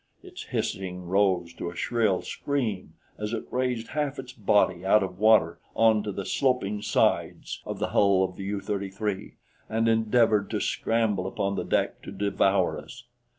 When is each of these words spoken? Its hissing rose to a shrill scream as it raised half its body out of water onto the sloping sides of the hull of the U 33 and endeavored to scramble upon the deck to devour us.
Its 0.23 0.45
hissing 0.45 1.03
rose 1.05 1.53
to 1.53 1.69
a 1.69 1.75
shrill 1.75 2.23
scream 2.23 2.95
as 3.19 3.33
it 3.33 3.45
raised 3.51 3.89
half 3.89 4.17
its 4.17 4.33
body 4.33 4.83
out 4.83 5.03
of 5.03 5.19
water 5.19 5.59
onto 5.75 6.11
the 6.11 6.25
sloping 6.25 6.81
sides 6.81 7.61
of 7.67 7.77
the 7.77 7.89
hull 7.89 8.23
of 8.23 8.35
the 8.35 8.43
U 8.45 8.59
33 8.59 9.35
and 9.69 9.87
endeavored 9.87 10.49
to 10.49 10.59
scramble 10.59 11.27
upon 11.27 11.55
the 11.55 11.63
deck 11.63 12.01
to 12.01 12.11
devour 12.11 12.79
us. 12.79 13.03